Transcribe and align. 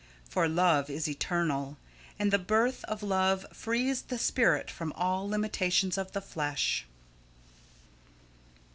For 0.27 0.47
love 0.49 0.89
is 0.89 1.07
eternal; 1.07 1.77
and 2.17 2.33
the 2.33 2.39
birth 2.39 2.83
of 2.85 3.03
love 3.03 3.45
frees 3.53 4.01
the 4.01 4.17
spirit 4.17 4.71
from 4.71 4.91
all 4.93 5.29
limitations 5.29 5.95
of 5.95 6.13
the 6.13 6.21
flesh. 6.21 6.87